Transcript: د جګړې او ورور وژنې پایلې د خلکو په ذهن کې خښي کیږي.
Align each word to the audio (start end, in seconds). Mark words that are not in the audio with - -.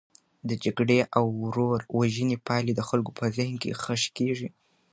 د 0.49 0.51
جګړې 0.63 0.99
او 1.17 1.25
ورور 1.43 1.79
وژنې 1.99 2.37
پایلې 2.47 2.73
د 2.75 2.81
خلکو 2.89 3.11
په 3.19 3.25
ذهن 3.35 3.55
کې 3.61 3.77
خښي 3.81 4.09
کیږي. 4.17 4.49